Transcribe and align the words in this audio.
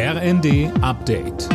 RND 0.00 0.70
Update. 0.80 1.48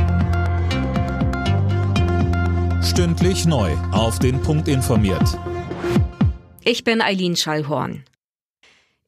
Stündlich 2.83 3.45
neu. 3.45 3.71
Auf 3.93 4.19
den 4.19 4.41
Punkt 4.41 4.67
informiert. 4.67 5.39
Ich 6.65 6.83
bin 6.83 7.01
Eileen 7.01 7.37
Schallhorn. 7.37 8.03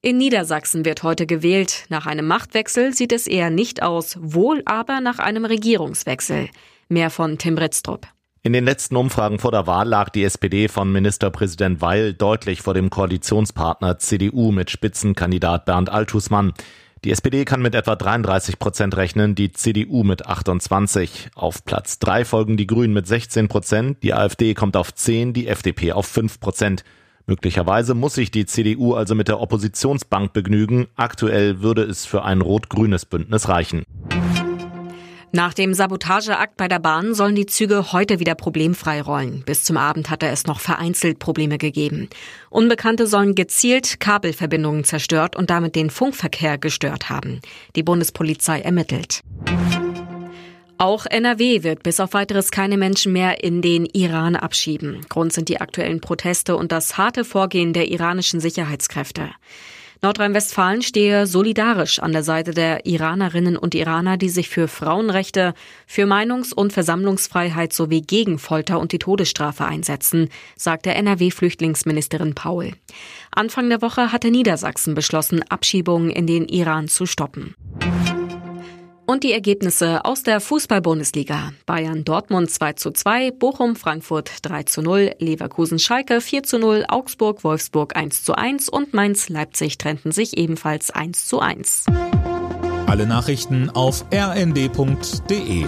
In 0.02 0.18
Niedersachsen 0.18 0.86
wird 0.86 1.04
heute 1.04 1.26
gewählt. 1.26 1.84
Nach 1.90 2.06
einem 2.06 2.28
Machtwechsel 2.28 2.94
sieht 2.94 3.12
es 3.12 3.28
eher 3.28 3.50
nicht 3.50 3.84
aus, 3.84 4.18
wohl 4.22 4.62
aber 4.64 5.02
nach 5.02 5.20
einem 5.20 5.44
Regierungswechsel. 5.44 6.48
Mehr 6.88 7.10
von 7.10 7.38
Tim 7.38 7.56
Britztrup. 7.56 8.08
In 8.42 8.54
den 8.54 8.64
letzten 8.64 8.96
Umfragen 8.96 9.40
vor 9.40 9.52
der 9.52 9.68
Wahl 9.68 9.90
lag 9.90 10.12
die 10.12 10.24
SPD 10.24 10.70
von 10.70 10.94
Ministerpräsident 10.94 11.82
Weil 11.82 12.14
deutlich 12.14 12.62
vor 12.62 12.74
dem 12.74 12.90
Koalitionspartner 12.90 13.98
CDU 13.98 14.54
mit 14.54 14.72
Spitzenkandidat 14.72 15.66
Bernd 15.66 15.90
Althusmann. 15.90 16.54
Die 17.06 17.12
SPD 17.12 17.46
kann 17.46 17.62
mit 17.62 17.76
etwa 17.76 17.96
33 17.96 18.58
Prozent 18.58 18.98
rechnen, 18.98 19.36
die 19.36 19.52
CDU 19.52 20.04
mit 20.04 20.26
28. 20.26 21.30
Auf 21.36 21.64
Platz 21.64 22.00
3 22.00 22.26
folgen 22.26 22.58
die 22.58 22.66
Grünen 22.66 22.96
mit 22.96 23.06
16 23.06 23.48
Prozent, 23.48 24.02
die 24.02 24.16
AfD 24.16 24.56
kommt 24.56 24.76
auf 24.76 24.92
10, 24.92 25.32
die 25.32 25.48
FDP 25.48 25.92
auf 25.92 26.08
5 26.08 26.40
Prozent. 26.40 26.84
Möglicherweise 27.28 27.94
muss 27.94 28.16
sich 28.16 28.32
die 28.32 28.48
CDU 28.48 28.96
also 28.96 29.14
mit 29.14 29.28
der 29.28 29.40
Oppositionsbank 29.40 30.34
begnügen. 30.34 30.88
Aktuell 30.96 31.62
würde 31.62 31.84
es 31.84 32.08
für 32.08 32.24
ein 32.24 32.42
rot-grünes 32.42 33.06
Bündnis 33.06 33.50
reichen. 33.50 33.84
Nach 35.36 35.54
dem 35.54 35.74
Sabotageakt 35.74 36.56
bei 36.56 36.70
der 36.70 36.80
Bahn 36.80 37.14
sollen 37.14 37.36
die 37.36 37.46
Züge 37.46 37.92
heute 37.92 38.22
wieder 38.22 38.36
problemfrei 38.36 39.02
rollen. 39.02 39.44
Bis 39.46 39.66
zum 39.66 39.76
Abend 39.76 40.10
hatte 40.10 40.28
es 40.28 40.46
noch 40.46 40.62
vereinzelt 40.62 41.20
Probleme 41.20 41.58
gegeben. 41.58 42.08
Unbekannte 42.50 43.06
sollen 43.06 43.36
gezielt 43.36 44.00
Kabelverbindungen 44.00 44.86
zerstört 44.86 45.36
und 45.36 45.50
damit 45.50 45.76
den 45.76 45.90
Funkverkehr 45.90 46.58
gestört 46.58 47.10
haben. 47.10 47.42
Die 47.76 47.84
Bundespolizei 47.84 48.62
ermittelt. 48.62 49.20
Auch 50.78 51.06
NRW 51.06 51.64
wird 51.64 51.84
bis 51.84 52.00
auf 52.00 52.14
weiteres 52.14 52.50
keine 52.50 52.78
Menschen 52.78 53.12
mehr 53.12 53.44
in 53.44 53.62
den 53.62 53.86
Iran 53.88 54.38
abschieben. 54.38 55.02
Grund 55.10 55.34
sind 55.34 55.50
die 55.50 55.60
aktuellen 55.60 56.00
Proteste 56.00 56.56
und 56.56 56.72
das 56.72 56.98
harte 56.98 57.26
Vorgehen 57.26 57.74
der 57.74 57.90
iranischen 57.90 58.40
Sicherheitskräfte. 58.40 59.32
Nordrhein-Westfalen 60.02 60.82
stehe 60.82 61.28
solidarisch 61.28 62.00
an 62.00 62.12
der 62.12 62.24
Seite 62.24 62.52
der 62.52 62.86
Iranerinnen 62.86 63.58
und 63.58 63.76
Iraner, 63.76 64.18
die 64.18 64.30
sich 64.30 64.50
für 64.50 64.68
Frauenrechte, 64.68 65.54
für 65.88 66.06
Meinungs- 66.06 66.54
und 66.54 66.74
Versammlungsfreiheit 66.74 67.74
sowie 67.74 68.02
gegen 68.02 68.38
Folter 68.38 68.80
und 68.80 68.92
die 68.92 69.00
Todesstrafe 69.00 69.66
einsetzen, 69.66 70.30
sagte 70.56 70.94
NRW-Flüchtlingsministerin 70.94 72.36
Paul. 72.36 72.74
Anfang 73.32 73.70
der 73.70 73.82
Woche 73.82 74.12
hatte 74.12 74.32
Niedersachsen 74.32 74.96
beschlossen, 74.96 75.44
Abschiebungen 75.50 76.10
in 76.10 76.28
den 76.28 76.48
Iran 76.48 76.88
zu 76.88 77.06
stoppen. 77.06 77.56
Und 79.06 79.24
die 79.24 79.32
Ergebnisse 79.32 80.04
aus 80.04 80.24
der 80.24 80.40
Fußball-Bundesliga. 80.40 81.54
Bayern 81.66 82.04
Dortmund 82.04 82.50
2 82.50 82.74
zu 82.74 82.92
2, 82.92 83.32
Bochum 83.32 83.76
Frankfurt 83.76 84.32
3 84.42 84.64
zu 84.64 84.82
0, 84.82 85.12
Leverkusen 85.20 85.78
Schalke 85.78 86.22
4 86.22 86.44
zu 86.44 86.58
0, 86.58 86.86
Augsburg 86.88 87.44
Wolfsburg 87.44 87.96
1 87.96 88.24
zu 88.24 88.34
1 88.34 88.70
und 88.70 88.94
Mainz 88.94 89.30
Leipzig 89.30 89.78
trennten 89.78 90.12
sich 90.12 90.38
ebenfalls 90.38 90.90
1 90.92 91.28
zu 91.28 91.40
1. 91.40 91.86
Alle 92.88 93.06
Nachrichten 93.06 93.70
auf 93.70 94.06
rnd.de 94.12 95.66